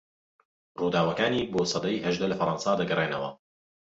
[0.79, 3.29] رووداوەکانی بۆ سەدەی هەژدە لە فەڕەنسا دەگەرێنەوە